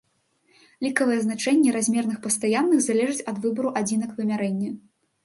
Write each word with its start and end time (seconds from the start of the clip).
Лікавыя 0.85 1.19
значэнні 1.25 1.73
размерных 1.75 2.17
пастаянных 2.23 2.79
залежаць 2.87 3.25
ад 3.33 3.37
выбару 3.45 3.73
адзінак 3.83 4.17
вымярэння. 4.23 4.69